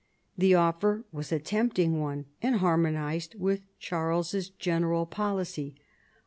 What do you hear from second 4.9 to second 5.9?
policy.